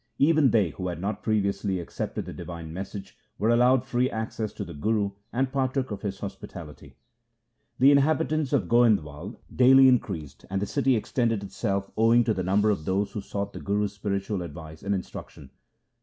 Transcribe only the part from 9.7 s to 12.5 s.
increased and the city extended itself owing to the